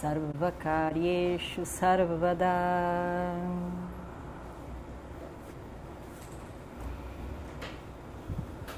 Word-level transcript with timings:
Sarvakaryeshu 0.00 1.64
Sarvada 1.64 2.44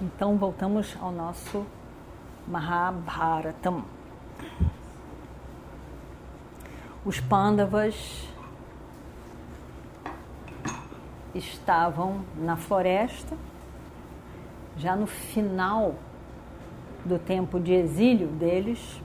Então 0.01 0.37
voltamos 0.37 0.97
ao 1.01 1.11
nosso 1.11 1.67
Mahabharatam. 2.47 3.85
Os 7.05 7.19
Pandavas 7.19 8.29
estavam 11.35 12.25
na 12.37 12.57
floresta, 12.57 13.37
já 14.77 14.95
no 14.95 15.09
final 15.09 15.97
do 17.05 17.19
tempo 17.19 17.59
de 17.59 17.73
exílio 17.73 18.29
deles. 18.29 19.03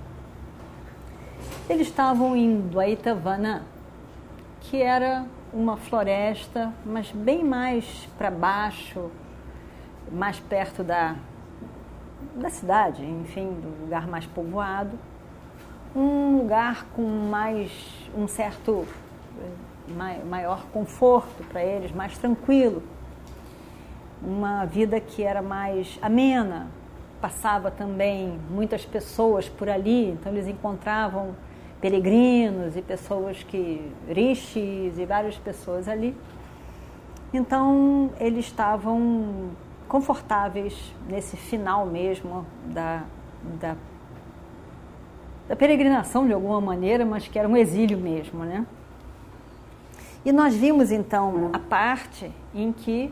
Eles 1.69 1.87
estavam 1.87 2.35
em 2.35 2.59
Dvaitavana, 2.59 3.63
que 4.59 4.81
era 4.81 5.25
uma 5.53 5.77
floresta, 5.77 6.73
mas 6.85 7.09
bem 7.11 7.41
mais 7.41 8.05
para 8.17 8.29
baixo, 8.29 9.09
mais 10.11 10.37
perto 10.41 10.83
da, 10.83 11.15
da 12.35 12.49
cidade, 12.49 13.05
enfim, 13.05 13.47
do 13.47 13.81
lugar 13.81 14.05
mais 14.07 14.25
povoado, 14.25 14.99
um 15.95 16.37
lugar 16.37 16.85
com 16.93 17.01
mais 17.01 17.71
um 18.13 18.27
certo 18.27 18.85
maior 20.29 20.65
conforto 20.73 21.45
para 21.45 21.63
eles, 21.63 21.93
mais 21.93 22.17
tranquilo, 22.17 22.83
uma 24.21 24.65
vida 24.65 24.99
que 24.99 25.23
era 25.23 25.41
mais 25.41 25.97
amena. 26.01 26.67
Passava 27.21 27.71
também 27.71 28.37
muitas 28.49 28.83
pessoas 28.83 29.47
por 29.47 29.69
ali, 29.69 30.09
então 30.09 30.29
eles 30.29 30.45
encontravam 30.45 31.33
peregrinos 31.83 32.77
e 32.77 32.81
pessoas 32.81 33.43
que 33.43 33.91
rishis 34.07 34.97
e 34.97 35.05
várias 35.05 35.37
pessoas 35.37 35.89
ali. 35.89 36.15
Então 37.33 38.11
eles 38.21 38.45
estavam 38.45 39.49
confortáveis 39.85 40.95
nesse 41.09 41.35
final 41.35 41.85
mesmo 41.85 42.45
da, 42.67 43.03
da, 43.59 43.75
da 45.45 45.57
peregrinação 45.57 46.25
de 46.25 46.31
alguma 46.31 46.61
maneira, 46.61 47.05
mas 47.05 47.27
que 47.27 47.37
era 47.37 47.49
um 47.49 47.57
exílio 47.57 47.97
mesmo, 47.97 48.45
né? 48.45 48.65
E 50.23 50.31
nós 50.31 50.55
vimos 50.55 50.89
então 50.89 51.49
a 51.51 51.59
parte 51.59 52.31
em 52.55 52.71
que 52.71 53.11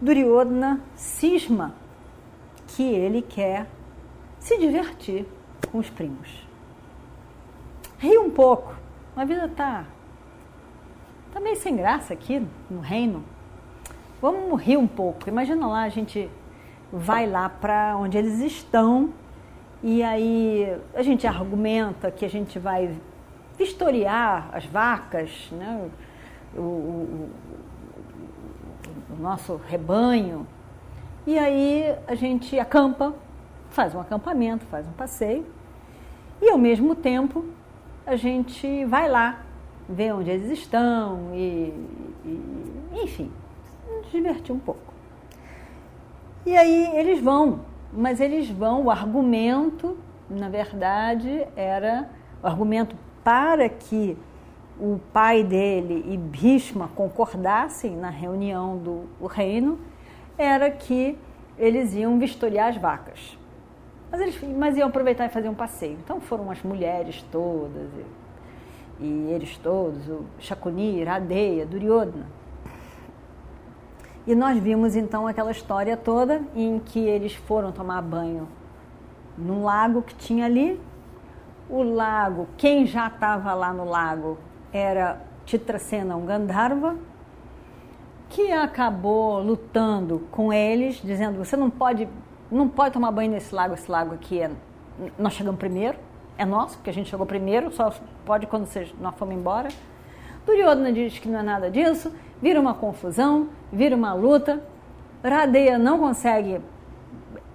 Duryodhana 0.00 0.80
cisma 0.96 1.76
que 2.66 2.82
ele 2.82 3.22
quer 3.22 3.68
se 4.40 4.58
divertir 4.58 5.24
com 5.70 5.78
os 5.78 5.88
primos. 5.88 6.44
Ri 8.04 8.18
um 8.18 8.28
pouco, 8.28 8.74
a 9.16 9.24
vida 9.24 9.48
tá, 9.48 9.86
tá 11.32 11.40
meio 11.40 11.56
sem 11.56 11.74
graça 11.74 12.12
aqui 12.12 12.46
no 12.68 12.80
reino. 12.80 13.24
Vamos 14.20 14.60
rir 14.60 14.76
um 14.76 14.86
pouco. 14.86 15.26
Imagina 15.26 15.66
lá, 15.66 15.84
a 15.84 15.88
gente 15.88 16.30
vai 16.92 17.26
lá 17.26 17.48
para 17.48 17.96
onde 17.96 18.18
eles 18.18 18.40
estão 18.40 19.08
e 19.82 20.02
aí 20.02 20.78
a 20.92 21.02
gente 21.02 21.26
argumenta 21.26 22.10
que 22.10 22.26
a 22.26 22.28
gente 22.28 22.58
vai 22.58 22.94
vistoriar 23.56 24.50
as 24.52 24.66
vacas, 24.66 25.48
né? 25.50 25.88
o, 26.54 26.60
o, 26.60 27.30
o 29.18 29.22
nosso 29.22 29.58
rebanho. 29.66 30.46
E 31.26 31.38
aí 31.38 31.96
a 32.06 32.14
gente 32.14 32.60
acampa, 32.60 33.14
faz 33.70 33.94
um 33.94 34.00
acampamento, 34.00 34.66
faz 34.66 34.86
um 34.86 34.92
passeio, 34.92 35.46
e 36.42 36.50
ao 36.50 36.58
mesmo 36.58 36.94
tempo 36.94 37.46
a 38.06 38.16
gente 38.16 38.84
vai 38.84 39.08
lá, 39.08 39.42
vê 39.88 40.12
onde 40.12 40.30
eles 40.30 40.50
estão 40.50 41.30
e, 41.34 41.72
e 42.24 43.02
enfim, 43.02 43.30
nos 43.90 44.10
divertir 44.10 44.54
um 44.54 44.58
pouco. 44.58 44.92
E 46.46 46.56
aí 46.56 46.96
eles 46.96 47.20
vão, 47.20 47.60
mas 47.92 48.20
eles 48.20 48.48
vão, 48.50 48.84
o 48.84 48.90
argumento, 48.90 49.96
na 50.28 50.48
verdade, 50.48 51.46
era 51.56 52.08
o 52.42 52.46
argumento 52.46 52.96
para 53.22 53.68
que 53.68 54.16
o 54.78 55.00
pai 55.12 55.42
dele 55.42 56.04
e 56.08 56.16
Bhishma 56.16 56.90
concordassem 56.94 57.96
na 57.96 58.10
reunião 58.10 58.76
do 58.76 59.26
reino, 59.26 59.78
era 60.36 60.70
que 60.70 61.16
eles 61.56 61.94
iam 61.94 62.18
vistoriar 62.18 62.68
as 62.68 62.76
vacas. 62.76 63.38
Mas 64.14 64.20
eles 64.20 64.56
mas 64.56 64.76
iam 64.76 64.86
aproveitar 64.86 65.26
e 65.26 65.28
fazer 65.28 65.48
um 65.48 65.54
passeio. 65.54 65.98
Então 66.04 66.20
foram 66.20 66.48
as 66.48 66.62
mulheres 66.62 67.20
todas, 67.32 67.88
e, 69.00 69.04
e 69.04 69.30
eles 69.32 69.56
todos, 69.58 70.08
o 70.08 70.24
Shakuni, 70.38 71.02
Radeya, 71.02 71.66
Duryodhana. 71.66 72.26
E 74.24 74.32
nós 74.36 74.56
vimos 74.56 74.94
então 74.94 75.26
aquela 75.26 75.50
história 75.50 75.96
toda 75.96 76.40
em 76.54 76.78
que 76.78 77.00
eles 77.00 77.34
foram 77.34 77.72
tomar 77.72 78.00
banho 78.02 78.46
num 79.36 79.64
lago 79.64 80.00
que 80.00 80.14
tinha 80.14 80.44
ali, 80.44 80.80
o 81.68 81.82
lago, 81.82 82.46
quem 82.56 82.86
já 82.86 83.08
estava 83.08 83.52
lá 83.52 83.72
no 83.72 83.84
lago 83.84 84.38
era 84.72 85.20
Titracena, 85.44 86.14
um 86.14 86.24
Gandharva, 86.24 86.96
que 88.28 88.52
acabou 88.52 89.40
lutando 89.42 90.20
com 90.30 90.52
eles, 90.52 91.02
dizendo: 91.02 91.36
você 91.36 91.56
não 91.56 91.68
pode, 91.68 92.08
não 92.50 92.68
pode 92.68 92.92
tomar 92.92 93.10
banho 93.10 93.30
nesse 93.30 93.54
lago, 93.54 93.74
esse 93.74 93.90
lago 93.90 94.14
aqui 94.14 94.40
é, 94.40 94.50
nós 95.18 95.32
chegamos 95.32 95.58
primeiro, 95.58 95.98
é 96.36 96.44
nosso, 96.44 96.76
porque 96.76 96.90
a 96.90 96.92
gente 96.92 97.08
chegou 97.08 97.26
primeiro, 97.26 97.72
só 97.72 97.92
pode 98.24 98.46
quando 98.46 98.68
nós 99.00 99.14
fomos 99.16 99.34
embora. 99.34 99.68
Duryodhana 100.46 100.92
diz 100.92 101.18
que 101.18 101.28
não 101.28 101.40
é 101.40 101.42
nada 101.42 101.70
disso, 101.70 102.12
vira 102.40 102.60
uma 102.60 102.74
confusão, 102.74 103.48
vira 103.72 103.96
uma 103.96 104.12
luta. 104.12 104.62
Radeya 105.22 105.78
não 105.78 105.98
consegue 105.98 106.60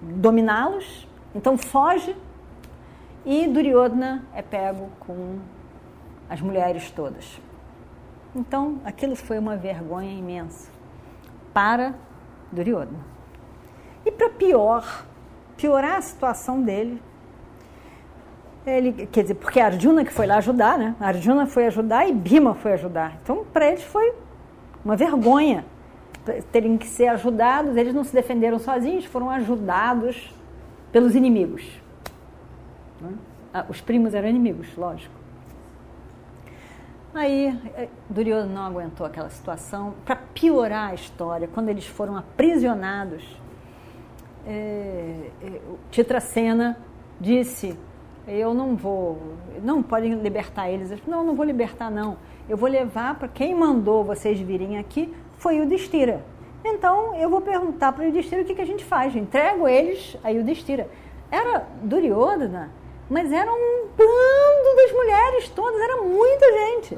dominá-los, 0.00 1.06
então 1.34 1.56
foge 1.56 2.16
e 3.24 3.46
Duryodhana 3.46 4.24
é 4.34 4.42
pego 4.42 4.88
com 5.00 5.38
as 6.28 6.40
mulheres 6.40 6.90
todas. 6.90 7.40
Então, 8.34 8.80
aquilo 8.84 9.14
foi 9.14 9.38
uma 9.38 9.56
vergonha 9.56 10.12
imensa 10.12 10.70
para 11.52 11.94
Duryodhana. 12.50 13.19
E 14.04 14.10
para 14.10 14.30
pior, 14.30 15.04
piorar 15.56 15.96
a 15.96 16.00
situação 16.00 16.62
dele, 16.62 17.00
ele, 18.66 19.06
quer 19.06 19.22
dizer, 19.22 19.34
porque 19.34 19.58
Arjuna 19.58 20.04
que 20.04 20.12
foi 20.12 20.26
lá 20.26 20.36
ajudar, 20.36 20.78
né? 20.78 20.94
Arjuna 21.00 21.46
foi 21.46 21.66
ajudar 21.66 22.06
e 22.06 22.12
Bhima 22.12 22.54
foi 22.54 22.72
ajudar. 22.74 23.18
Então, 23.22 23.44
para 23.52 23.68
eles 23.68 23.82
foi 23.82 24.12
uma 24.84 24.96
vergonha 24.96 25.64
terem 26.52 26.76
que 26.76 26.86
ser 26.86 27.08
ajudados. 27.08 27.76
Eles 27.76 27.94
não 27.94 28.04
se 28.04 28.12
defenderam 28.12 28.58
sozinhos, 28.58 29.04
foram 29.06 29.30
ajudados 29.30 30.34
pelos 30.92 31.14
inimigos. 31.14 31.64
Né? 33.00 33.12
Ah, 33.52 33.64
os 33.68 33.80
primos 33.80 34.14
eram 34.14 34.28
inimigos, 34.28 34.68
lógico. 34.76 35.14
Aí 37.12 37.58
eh, 37.74 37.88
Duryodhana 38.08 38.52
não 38.52 38.62
aguentou 38.62 39.04
aquela 39.06 39.30
situação. 39.30 39.94
Para 40.04 40.16
piorar 40.16 40.90
a 40.90 40.94
história, 40.94 41.48
quando 41.48 41.68
eles 41.68 41.86
foram 41.86 42.16
aprisionados, 42.16 43.24
é, 44.46 45.30
é, 45.42 45.60
Titracena 45.90 46.76
disse: 47.20 47.76
Eu 48.26 48.54
não 48.54 48.76
vou, 48.76 49.18
não 49.62 49.82
podem 49.82 50.14
libertar 50.14 50.70
eles. 50.70 50.88
Disse, 50.88 51.08
não, 51.08 51.24
não 51.24 51.34
vou 51.34 51.44
libertar, 51.44 51.90
não. 51.90 52.16
Eu 52.48 52.56
vou 52.56 52.68
levar 52.68 53.14
para 53.18 53.28
quem 53.28 53.54
mandou 53.54 54.04
vocês 54.04 54.38
virem 54.40 54.78
aqui 54.78 55.14
foi 55.38 55.60
o 55.60 55.66
Destira. 55.66 56.24
Então 56.64 57.14
eu 57.16 57.30
vou 57.30 57.40
perguntar 57.40 57.92
para 57.92 58.08
o 58.08 58.12
Destira 58.12 58.42
o 58.42 58.44
que, 58.44 58.54
que 58.54 58.62
a 58.62 58.66
gente 58.66 58.84
faz. 58.84 59.14
entrego 59.14 59.66
eles 59.66 60.16
a 60.22 60.32
Destira. 60.32 60.88
Era 61.30 61.66
Duryodhana 61.82 62.80
mas 63.10 63.32
era 63.32 63.52
um 63.52 63.88
bando 63.96 64.76
das 64.76 64.92
mulheres 64.92 65.48
todas, 65.48 65.80
era 65.80 65.96
muita 66.00 66.46
gente. 66.52 66.96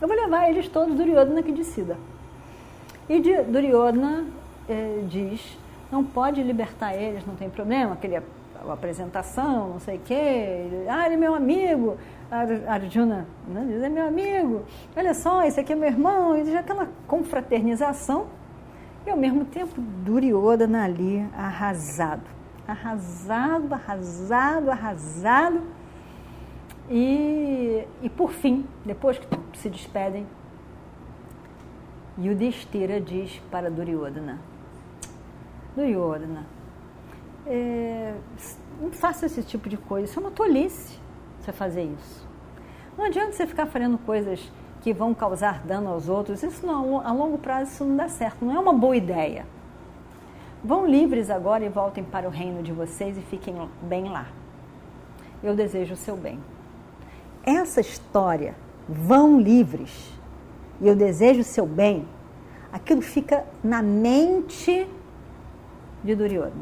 Eu 0.00 0.08
vou 0.08 0.16
levar 0.16 0.50
eles 0.50 0.66
todos, 0.66 0.96
Duryodhana 0.96 1.40
que 1.40 1.52
decida. 1.52 1.96
E 3.08 3.20
Duryodhana 3.20 4.26
eh, 4.68 5.04
diz, 5.06 5.56
não 5.92 6.02
pode 6.02 6.42
libertar 6.42 6.94
eles, 6.96 7.24
não 7.26 7.36
tem 7.36 7.50
problema, 7.50 7.94
que 7.96 8.06
ele 8.06 8.16
a 8.70 8.72
apresentação, 8.72 9.68
não 9.70 9.80
sei 9.80 9.96
o 9.96 10.00
quê. 10.00 10.86
Ah, 10.88 11.04
ele 11.06 11.14
é 11.14 11.18
meu 11.18 11.34
amigo. 11.34 11.96
A 12.30 12.72
Arjuna 12.72 13.26
né, 13.46 13.66
diz, 13.68 13.82
é 13.82 13.88
meu 13.88 14.06
amigo. 14.06 14.62
Olha 14.96 15.12
só, 15.12 15.42
esse 15.42 15.60
aqui 15.60 15.72
é 15.72 15.76
meu 15.76 15.88
irmão. 15.88 16.36
E 16.36 16.50
já 16.50 16.60
aquela 16.60 16.88
confraternização. 17.06 18.26
E 19.06 19.10
ao 19.10 19.16
mesmo 19.16 19.44
tempo, 19.44 19.80
Duryodhana 19.80 20.84
ali 20.84 21.28
arrasado. 21.36 22.22
Arrasado, 22.66 23.74
arrasado, 23.74 24.70
arrasado. 24.70 25.60
E, 26.88 27.84
e 28.00 28.08
por 28.08 28.32
fim, 28.32 28.64
depois 28.84 29.18
que 29.18 29.26
se 29.58 29.68
despedem, 29.68 30.26
Yudhishthira 32.18 33.00
diz 33.00 33.40
para 33.50 33.70
Duryodhana, 33.70 34.38
Duryodhana, 35.76 36.46
é, 37.46 38.14
não 38.80 38.90
faça 38.90 39.26
esse 39.26 39.42
tipo 39.42 39.68
de 39.68 39.76
coisa, 39.76 40.06
isso 40.06 40.18
é 40.18 40.22
uma 40.22 40.30
tolice 40.30 40.98
você 41.40 41.52
fazer 41.52 41.82
isso. 41.82 42.26
Não 42.96 43.06
adianta 43.06 43.32
você 43.32 43.46
ficar 43.46 43.66
fazendo 43.66 43.98
coisas 43.98 44.52
que 44.80 44.92
vão 44.92 45.14
causar 45.14 45.64
dano 45.64 45.90
aos 45.90 46.08
outros, 46.08 46.42
isso 46.42 46.66
não, 46.66 47.06
a 47.06 47.12
longo 47.12 47.38
prazo 47.38 47.72
isso 47.72 47.84
não 47.84 47.96
dá 47.96 48.08
certo, 48.08 48.44
não 48.44 48.54
é 48.54 48.58
uma 48.58 48.72
boa 48.72 48.96
ideia. 48.96 49.46
Vão 50.62 50.86
livres 50.86 51.30
agora 51.30 51.64
e 51.64 51.68
voltem 51.68 52.04
para 52.04 52.28
o 52.28 52.30
reino 52.30 52.62
de 52.62 52.72
vocês 52.72 53.16
e 53.16 53.20
fiquem 53.22 53.54
bem 53.82 54.08
lá. 54.08 54.26
Eu 55.42 55.56
desejo 55.56 55.94
o 55.94 55.96
seu 55.96 56.16
bem. 56.16 56.38
Essa 57.44 57.80
história, 57.80 58.54
vão 58.88 59.40
livres, 59.40 60.12
e 60.80 60.86
eu 60.86 60.94
desejo 60.94 61.40
o 61.40 61.44
seu 61.44 61.66
bem, 61.66 62.06
aquilo 62.72 63.02
fica 63.02 63.44
na 63.62 63.82
mente 63.82 64.86
de 66.02 66.14
Duryodhana. 66.14 66.52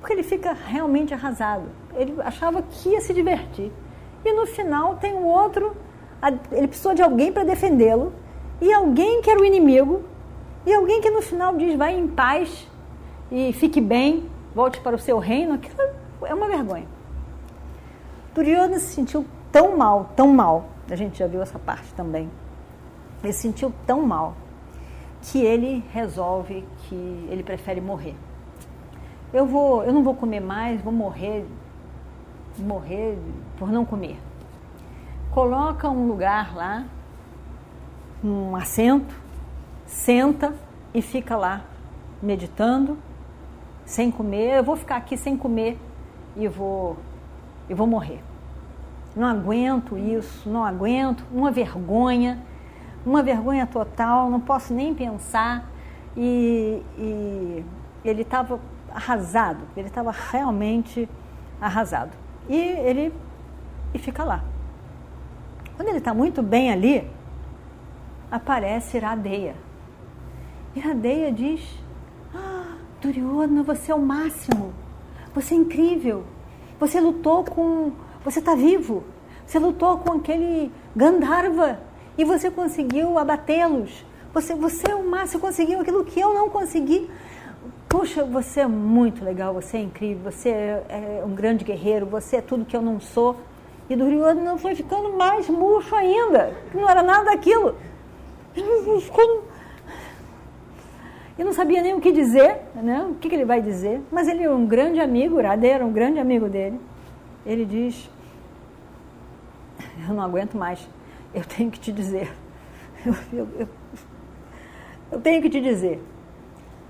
Porque 0.00 0.12
ele 0.12 0.22
fica 0.22 0.52
realmente 0.52 1.12
arrasado. 1.12 1.64
Ele 1.94 2.14
achava 2.22 2.62
que 2.62 2.90
ia 2.90 3.00
se 3.00 3.12
divertir. 3.12 3.72
E 4.24 4.32
no 4.32 4.46
final 4.46 4.96
tem 4.96 5.14
o 5.14 5.24
outro, 5.24 5.76
ele 6.52 6.68
precisou 6.68 6.94
de 6.94 7.02
alguém 7.02 7.32
para 7.32 7.44
defendê-lo, 7.44 8.12
e 8.60 8.72
alguém 8.72 9.22
que 9.22 9.30
era 9.30 9.40
o 9.40 9.44
inimigo, 9.44 10.02
e 10.66 10.74
alguém 10.74 11.00
que 11.00 11.10
no 11.10 11.22
final 11.22 11.56
diz 11.56 11.76
vai 11.76 11.96
em 11.96 12.08
paz 12.08 12.68
e 13.30 13.52
fique 13.52 13.80
bem, 13.80 14.28
volte 14.54 14.80
para 14.80 14.96
o 14.96 14.98
seu 14.98 15.18
reino. 15.18 15.54
Aquilo 15.54 15.76
é 16.22 16.34
uma 16.34 16.48
vergonha. 16.48 16.86
Duryodhana 18.34 18.78
se 18.78 18.94
sentiu 18.94 19.24
tão 19.50 19.76
mal, 19.76 20.10
tão 20.14 20.28
mal, 20.28 20.68
a 20.90 20.96
gente 20.96 21.18
já 21.18 21.26
viu 21.26 21.40
essa 21.40 21.58
parte 21.58 21.92
também. 21.94 22.30
Ele 23.22 23.32
se 23.32 23.42
sentiu 23.42 23.72
tão 23.86 24.02
mal 24.02 24.34
que 25.22 25.38
ele 25.42 25.84
resolve 25.92 26.64
que 26.82 26.94
ele 27.30 27.42
prefere 27.42 27.80
morrer. 27.80 28.14
Eu 29.32 29.46
vou, 29.46 29.82
eu 29.84 29.92
não 29.92 30.02
vou 30.02 30.14
comer 30.14 30.40
mais, 30.40 30.80
vou 30.80 30.92
morrer, 30.92 31.44
morrer 32.58 33.18
por 33.58 33.70
não 33.70 33.84
comer. 33.84 34.18
Coloca 35.30 35.88
um 35.90 36.06
lugar 36.06 36.56
lá, 36.56 36.86
um 38.24 38.56
assento, 38.56 39.14
senta 39.84 40.54
e 40.94 41.02
fica 41.02 41.36
lá 41.36 41.62
meditando, 42.22 42.98
sem 43.84 44.10
comer. 44.10 44.58
Eu 44.58 44.64
vou 44.64 44.76
ficar 44.76 44.96
aqui 44.96 45.16
sem 45.16 45.36
comer 45.36 45.78
e 46.36 46.48
vou, 46.48 46.96
e 47.68 47.74
vou 47.74 47.86
morrer. 47.86 48.22
Não 49.14 49.26
aguento 49.26 49.98
isso, 49.98 50.48
não 50.48 50.64
aguento, 50.64 51.24
uma 51.32 51.50
vergonha 51.50 52.40
uma 53.04 53.22
vergonha 53.22 53.66
total, 53.66 54.30
não 54.30 54.40
posso 54.40 54.72
nem 54.74 54.94
pensar. 54.94 55.70
E, 56.16 56.82
e 56.98 57.64
ele 58.04 58.22
estava 58.22 58.60
arrasado, 58.92 59.60
ele 59.76 59.88
estava 59.88 60.10
realmente 60.10 61.08
arrasado. 61.60 62.10
E 62.48 62.56
ele 62.56 63.12
e 63.94 63.98
fica 63.98 64.24
lá. 64.24 64.42
Quando 65.76 65.88
ele 65.88 65.98
está 65.98 66.12
muito 66.12 66.42
bem 66.42 66.72
ali, 66.72 67.08
aparece 68.30 68.96
Iradeia. 68.96 69.54
Iradeia 70.74 71.32
diz: 71.32 71.78
Ah, 72.34 72.76
Duryodhana, 73.00 73.62
você 73.62 73.92
é 73.92 73.94
o 73.94 74.00
máximo, 74.00 74.72
você 75.34 75.54
é 75.54 75.58
incrível, 75.58 76.24
você 76.78 77.00
lutou 77.00 77.44
com. 77.44 77.92
Você 78.24 78.40
está 78.40 78.54
vivo, 78.54 79.04
você 79.46 79.58
lutou 79.58 79.98
com 79.98 80.12
aquele 80.12 80.72
Gandharva 80.94 81.78
e 82.18 82.24
você 82.24 82.50
conseguiu 82.50 83.16
abatê-los. 83.16 84.04
Você, 84.34 84.54
você 84.54 84.90
é 84.90 84.94
o 84.94 85.08
máximo, 85.08 85.28
você 85.28 85.38
conseguiu 85.38 85.80
aquilo 85.80 86.04
que 86.04 86.18
eu 86.18 86.34
não 86.34 86.50
consegui. 86.50 87.08
Puxa, 87.88 88.24
você 88.24 88.60
é 88.60 88.66
muito 88.66 89.24
legal, 89.24 89.54
você 89.54 89.78
é 89.78 89.80
incrível, 89.80 90.30
você 90.30 90.50
é, 90.50 91.20
é 91.20 91.24
um 91.24 91.34
grande 91.34 91.64
guerreiro, 91.64 92.04
você 92.04 92.36
é 92.36 92.42
tudo 92.42 92.64
que 92.64 92.76
eu 92.76 92.82
não 92.82 93.00
sou. 93.00 93.36
E 93.88 93.96
Duryodhana 93.96 94.58
foi 94.58 94.74
ficando 94.74 95.12
mais 95.16 95.48
murcho 95.48 95.94
ainda, 95.94 96.52
não 96.74 96.90
era 96.90 97.02
nada 97.02 97.26
daquilo. 97.26 97.76
E 101.38 101.44
não 101.44 101.52
sabia 101.52 101.80
nem 101.80 101.94
o 101.94 102.00
que 102.00 102.10
dizer, 102.10 102.62
né? 102.74 103.06
o 103.08 103.14
que, 103.14 103.28
que 103.28 103.34
ele 103.34 103.44
vai 103.44 103.62
dizer. 103.62 104.02
Mas 104.10 104.26
ele 104.26 104.42
é 104.42 104.50
um 104.50 104.66
grande 104.66 105.00
amigo, 105.00 105.40
Radha 105.40 105.68
era 105.68 105.86
um 105.86 105.92
grande 105.92 106.18
amigo 106.18 106.48
dele. 106.48 106.80
Ele 107.46 107.64
diz: 107.64 108.10
Eu 110.06 110.14
não 110.14 110.22
aguento 110.22 110.58
mais 110.58 110.86
eu 111.34 111.44
tenho 111.44 111.70
que 111.70 111.78
te 111.78 111.92
dizer. 111.92 112.32
Eu, 113.06 113.14
eu, 113.32 113.68
eu, 115.12 115.20
tenho 115.20 115.40
que 115.40 115.48
te 115.48 115.60
dizer. 115.60 116.02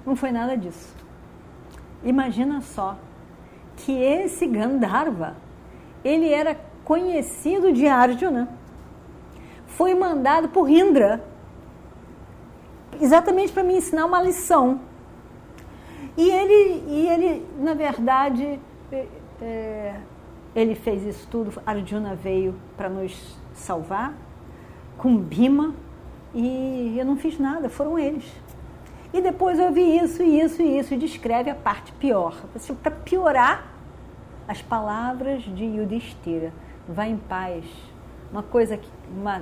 Não 0.06 0.16
foi 0.16 0.32
nada 0.32 0.56
disso. 0.56 0.94
Imagina 2.02 2.60
só 2.60 2.96
que 3.76 3.92
esse 3.92 4.46
Gandharva, 4.46 5.36
ele 6.02 6.32
era 6.32 6.58
conhecido 6.84 7.72
de 7.72 7.86
Arjuna. 7.86 8.48
Foi 9.66 9.94
mandado 9.94 10.48
por 10.48 10.70
Indra 10.70 11.22
exatamente 13.00 13.52
para 13.52 13.62
me 13.62 13.76
ensinar 13.76 14.06
uma 14.06 14.22
lição. 14.22 14.80
E 16.16 16.30
ele, 16.30 16.84
e 16.88 17.08
ele 17.08 17.46
na 17.58 17.74
verdade, 17.74 18.58
é, 19.40 20.00
ele 20.54 20.74
fez 20.74 21.04
isso 21.04 21.28
tudo. 21.30 21.60
Arjuna 21.66 22.14
veio 22.14 22.54
para 22.76 22.88
nos 22.88 23.36
salvar 23.52 24.14
com 24.98 25.16
Bima 25.16 25.74
e 26.34 26.96
eu 26.98 27.06
não 27.06 27.16
fiz 27.16 27.38
nada, 27.38 27.68
foram 27.68 27.98
eles. 27.98 28.24
E 29.12 29.22
depois 29.22 29.58
eu 29.58 29.72
vi 29.72 29.96
isso, 29.96 30.22
e 30.22 30.40
isso, 30.40 30.60
e 30.60 30.78
isso, 30.78 30.92
e 30.92 30.96
descreve 30.98 31.48
a 31.48 31.54
parte 31.54 31.92
pior. 31.92 32.34
Assim, 32.54 32.74
Para 32.74 32.90
piorar, 32.90 33.78
as 34.46 34.62
palavras 34.62 35.42
de 35.42 35.64
Yudhishthira. 35.64 36.52
Vá 36.88 37.06
em 37.06 37.16
paz. 37.16 37.64
Uma 38.32 38.42
coisa 38.42 38.76
que 38.76 38.88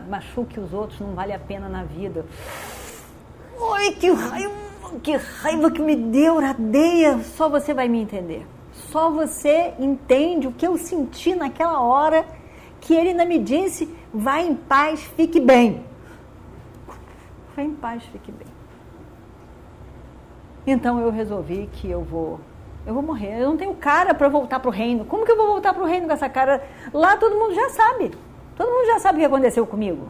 machuque 0.08 0.58
os 0.58 0.72
outros 0.72 1.00
não 1.00 1.14
vale 1.14 1.32
a 1.32 1.38
pena 1.38 1.68
na 1.68 1.84
vida. 1.84 2.24
Oi, 3.58 3.92
que 3.92 4.10
raiva, 4.12 4.54
que 5.02 5.16
raiva 5.16 5.70
que 5.70 5.80
me 5.80 5.96
deu, 5.96 6.40
Radeia. 6.40 7.20
Só 7.22 7.48
você 7.48 7.72
vai 7.72 7.88
me 7.88 8.00
entender. 8.00 8.46
Só 8.72 9.10
você 9.10 9.74
entende 9.78 10.46
o 10.46 10.52
que 10.52 10.66
eu 10.66 10.76
senti 10.76 11.34
naquela 11.34 11.80
hora 11.80 12.26
que 12.86 12.94
ele 12.94 13.08
ainda 13.08 13.24
me 13.24 13.38
disse: 13.38 13.92
vá 14.14 14.40
em 14.40 14.54
paz, 14.54 15.02
fique 15.02 15.40
bem. 15.40 15.84
Vá 17.56 17.62
em 17.62 17.74
paz, 17.74 18.04
fique 18.04 18.30
bem. 18.30 18.46
Então 20.64 21.00
eu 21.00 21.10
resolvi 21.10 21.68
que 21.72 21.90
eu 21.90 22.02
vou, 22.02 22.38
eu 22.86 22.94
vou 22.94 23.02
morrer. 23.02 23.40
Eu 23.40 23.48
não 23.50 23.56
tenho 23.56 23.74
cara 23.74 24.14
para 24.14 24.28
voltar 24.28 24.60
para 24.60 24.68
o 24.68 24.72
reino. 24.72 25.04
Como 25.04 25.24
que 25.24 25.32
eu 25.32 25.36
vou 25.36 25.48
voltar 25.48 25.74
para 25.74 25.82
o 25.82 25.86
reino 25.86 26.06
com 26.06 26.12
essa 26.12 26.28
cara? 26.28 26.64
Lá 26.94 27.16
todo 27.16 27.36
mundo 27.36 27.54
já 27.54 27.68
sabe. 27.70 28.12
Todo 28.54 28.70
mundo 28.70 28.86
já 28.86 29.00
sabe 29.00 29.16
o 29.16 29.20
que 29.20 29.26
aconteceu 29.26 29.66
comigo. 29.66 30.06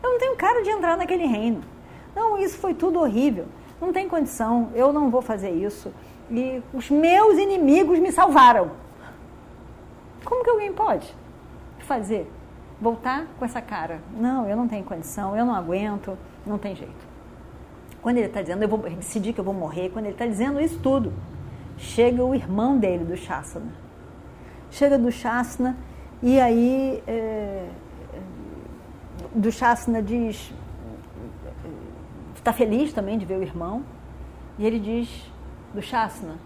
Eu 0.00 0.10
não 0.12 0.18
tenho 0.18 0.36
cara 0.36 0.62
de 0.62 0.70
entrar 0.70 0.96
naquele 0.96 1.26
reino. 1.26 1.60
Não, 2.14 2.38
isso 2.38 2.56
foi 2.56 2.72
tudo 2.72 3.00
horrível. 3.00 3.46
Não 3.80 3.92
tem 3.92 4.08
condição. 4.08 4.70
Eu 4.74 4.92
não 4.92 5.10
vou 5.10 5.22
fazer 5.22 5.50
isso. 5.50 5.92
E 6.30 6.62
os 6.72 6.88
meus 6.88 7.36
inimigos 7.36 7.98
me 7.98 8.12
salvaram. 8.12 8.70
Como 10.24 10.44
que 10.44 10.50
alguém 10.50 10.72
pode? 10.72 11.21
Fazer? 11.92 12.30
Voltar 12.80 13.26
com 13.38 13.44
essa 13.44 13.60
cara? 13.60 14.00
Não, 14.16 14.48
eu 14.48 14.56
não 14.56 14.66
tenho 14.66 14.82
condição, 14.82 15.36
eu 15.36 15.44
não 15.44 15.54
aguento, 15.54 16.16
não 16.46 16.56
tem 16.56 16.74
jeito. 16.74 17.12
Quando 18.00 18.16
ele 18.16 18.26
está 18.26 18.40
dizendo, 18.40 18.62
eu 18.62 18.68
vou 18.68 18.78
decidir 18.78 19.32
que 19.34 19.38
eu 19.38 19.44
vou 19.44 19.54
morrer, 19.54 19.90
quando 19.90 20.06
ele 20.06 20.14
está 20.14 20.26
dizendo 20.26 20.58
isso 20.58 20.78
tudo, 20.80 21.12
chega 21.76 22.24
o 22.24 22.34
irmão 22.34 22.78
dele, 22.78 23.04
do 23.04 23.16
Shasana. 23.16 23.72
Chega 24.70 24.98
do 24.98 25.12
Shasana 25.12 25.76
e 26.22 26.40
aí 26.40 27.02
é, 27.06 27.68
do 29.34 29.52
Shasana 29.52 30.02
diz, 30.02 30.52
está 32.34 32.52
feliz 32.54 32.92
também 32.92 33.18
de 33.18 33.26
ver 33.26 33.38
o 33.38 33.42
irmão, 33.42 33.84
e 34.58 34.66
ele 34.66 34.80
diz 34.80 35.30
do 35.74 35.82
Shasana, 35.82 36.36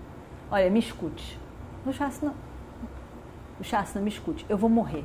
olha, 0.50 0.69
me 0.69 0.81
escute. 0.81 1.38
Do 1.85 1.93
Shasana, 1.93 2.35
o 3.61 3.65
Shasana 3.65 4.05
me 4.05 4.11
escute, 4.11 4.45
eu 4.49 4.59
vou 4.59 4.69
morrer 4.69 5.05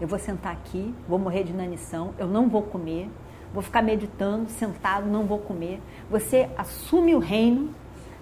eu 0.00 0.06
vou 0.06 0.18
sentar 0.18 0.52
aqui, 0.52 0.94
vou 1.08 1.18
morrer 1.18 1.44
de 1.44 1.52
inanição, 1.52 2.14
eu 2.18 2.26
não 2.26 2.48
vou 2.48 2.62
comer, 2.62 3.10
vou 3.52 3.62
ficar 3.62 3.82
meditando, 3.82 4.48
sentado, 4.48 5.06
não 5.06 5.24
vou 5.24 5.38
comer. 5.38 5.80
Você 6.10 6.48
assume 6.56 7.14
o 7.14 7.18
reino, 7.18 7.74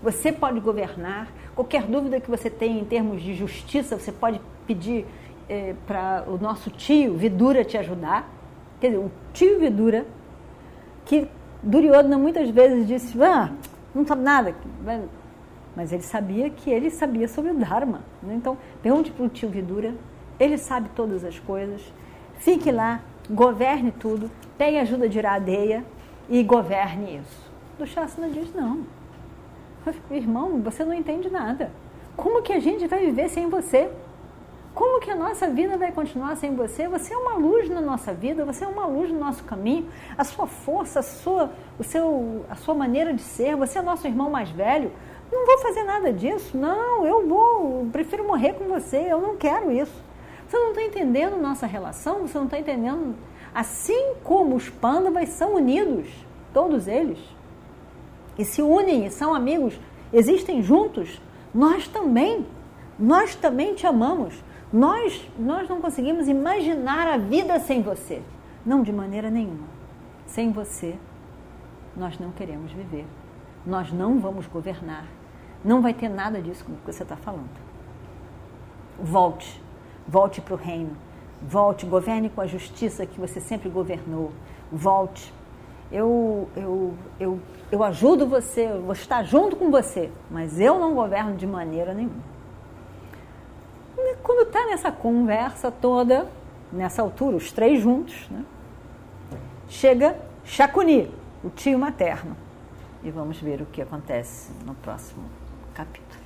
Você 0.02 0.30
pode 0.30 0.60
governar. 0.60 1.28
Qualquer 1.54 1.82
dúvida 1.82 2.20
que 2.20 2.30
você 2.30 2.50
tenha 2.50 2.78
em 2.80 2.84
termos 2.84 3.22
de 3.22 3.34
justiça, 3.34 3.98
você 3.98 4.12
pode 4.12 4.40
pedir 4.66 5.06
é, 5.48 5.74
para 5.86 6.24
o 6.28 6.36
nosso 6.36 6.70
tio 6.70 7.16
Vidura 7.16 7.64
te 7.64 7.78
ajudar. 7.78 8.28
Quer 8.80 8.88
dizer, 8.88 8.98
o 8.98 9.10
tio 9.32 9.58
Vidura, 9.58 10.06
que 11.04 11.26
Duryodhana 11.62 12.18
muitas 12.18 12.50
vezes 12.50 12.86
disse, 12.86 13.20
ah, 13.22 13.50
não 13.94 14.06
sabe 14.06 14.22
nada. 14.22 14.54
Mas 15.74 15.92
ele 15.92 16.02
sabia 16.02 16.50
que 16.50 16.70
ele 16.70 16.90
sabia 16.90 17.26
sobre 17.26 17.52
o 17.52 17.54
Dharma. 17.54 18.02
Né? 18.22 18.34
Então, 18.34 18.56
pergunte 18.82 19.10
para 19.10 19.24
o 19.24 19.28
tio 19.28 19.48
Vidura, 19.48 19.94
ele 20.38 20.58
sabe 20.58 20.88
todas 20.94 21.24
as 21.24 21.38
coisas. 21.38 21.82
Fique 22.38 22.70
lá, 22.70 23.00
governe 23.30 23.92
tudo, 23.92 24.30
pegue 24.56 24.78
ajuda 24.78 25.08
de 25.08 25.18
Iradeia 25.18 25.84
e 26.28 26.42
governe 26.42 27.18
isso. 27.18 27.50
Do 27.78 27.86
Shasana 27.86 28.28
diz, 28.28 28.54
não. 28.54 28.84
Irmão, 30.10 30.60
você 30.62 30.84
não 30.84 30.92
entende 30.92 31.30
nada. 31.30 31.70
Como 32.16 32.42
que 32.42 32.52
a 32.52 32.58
gente 32.58 32.86
vai 32.86 33.06
viver 33.06 33.28
sem 33.28 33.48
você? 33.48 33.90
Como 34.74 35.00
que 35.00 35.10
a 35.10 35.16
nossa 35.16 35.48
vida 35.48 35.78
vai 35.78 35.90
continuar 35.90 36.36
sem 36.36 36.54
você? 36.54 36.86
Você 36.88 37.14
é 37.14 37.16
uma 37.16 37.34
luz 37.34 37.68
na 37.70 37.80
nossa 37.80 38.12
vida, 38.12 38.44
você 38.44 38.64
é 38.64 38.68
uma 38.68 38.86
luz 38.86 39.10
no 39.10 39.18
nosso 39.18 39.42
caminho. 39.44 39.88
A 40.18 40.24
sua 40.24 40.46
força, 40.46 41.00
a 41.00 41.02
sua, 41.02 41.50
o 41.78 41.84
seu, 41.84 42.44
a 42.50 42.56
sua 42.56 42.74
maneira 42.74 43.14
de 43.14 43.22
ser, 43.22 43.56
você 43.56 43.78
é 43.78 43.82
nosso 43.82 44.06
irmão 44.06 44.28
mais 44.28 44.50
velho. 44.50 44.92
Não 45.32 45.46
vou 45.46 45.58
fazer 45.58 45.82
nada 45.82 46.12
disso. 46.12 46.56
Não, 46.56 47.06
eu 47.06 47.26
vou, 47.26 47.86
prefiro 47.90 48.26
morrer 48.26 48.52
com 48.52 48.64
você. 48.64 48.98
Eu 48.98 49.20
não 49.20 49.36
quero 49.36 49.72
isso. 49.72 50.05
Você 50.56 50.62
não 50.62 50.70
está 50.70 50.82
entendendo 50.84 51.36
nossa 51.36 51.66
relação? 51.66 52.26
Você 52.26 52.38
não 52.38 52.46
está 52.46 52.58
entendendo? 52.58 53.14
Assim 53.54 54.14
como 54.24 54.56
os 54.56 54.70
pândavas 54.70 55.28
são 55.28 55.56
unidos, 55.56 56.08
todos 56.52 56.88
eles, 56.88 57.18
e 58.38 58.44
se 58.44 58.62
unem 58.62 59.04
e 59.04 59.10
são 59.10 59.34
amigos, 59.34 59.78
existem 60.10 60.62
juntos, 60.62 61.20
nós 61.54 61.86
também, 61.88 62.46
nós 62.98 63.34
também 63.34 63.74
te 63.74 63.86
amamos. 63.86 64.42
Nós, 64.72 65.28
nós 65.38 65.68
não 65.68 65.80
conseguimos 65.80 66.26
imaginar 66.26 67.06
a 67.06 67.18
vida 67.18 67.60
sem 67.60 67.82
você. 67.82 68.22
Não 68.64 68.82
de 68.82 68.92
maneira 68.92 69.30
nenhuma. 69.30 69.68
Sem 70.26 70.50
você, 70.50 70.96
nós 71.94 72.18
não 72.18 72.32
queremos 72.32 72.72
viver. 72.72 73.04
Nós 73.64 73.92
não 73.92 74.18
vamos 74.18 74.46
governar. 74.46 75.04
Não 75.62 75.82
vai 75.82 75.92
ter 75.92 76.08
nada 76.08 76.40
disso 76.40 76.64
que 76.64 76.92
você 76.92 77.02
está 77.02 77.16
falando. 77.16 77.50
Volte 78.98 79.65
Volte 80.06 80.40
para 80.40 80.54
o 80.54 80.56
reino. 80.56 80.96
Volte, 81.42 81.84
governe 81.84 82.30
com 82.30 82.40
a 82.40 82.46
justiça 82.46 83.04
que 83.04 83.20
você 83.20 83.40
sempre 83.40 83.68
governou. 83.68 84.32
Volte. 84.70 85.32
Eu, 85.90 86.48
eu, 86.56 86.94
eu, 87.20 87.40
eu 87.70 87.84
ajudo 87.84 88.26
você, 88.26 88.66
eu 88.66 88.82
vou 88.82 88.92
estar 88.92 89.22
junto 89.22 89.54
com 89.56 89.70
você, 89.70 90.10
mas 90.30 90.58
eu 90.58 90.78
não 90.78 90.94
governo 90.94 91.36
de 91.36 91.46
maneira 91.46 91.94
nenhuma. 91.94 92.36
Quando 94.22 94.48
está 94.48 94.66
nessa 94.66 94.90
conversa 94.90 95.70
toda, 95.70 96.28
nessa 96.72 97.02
altura, 97.02 97.36
os 97.36 97.52
três 97.52 97.80
juntos, 97.80 98.28
né? 98.30 98.44
chega 99.68 100.16
Shakuni, 100.44 101.12
o 101.42 101.50
tio 101.50 101.78
materno. 101.78 102.36
E 103.02 103.10
vamos 103.10 103.40
ver 103.40 103.60
o 103.62 103.66
que 103.66 103.80
acontece 103.80 104.50
no 104.64 104.74
próximo 104.74 105.24
capítulo. 105.74 106.25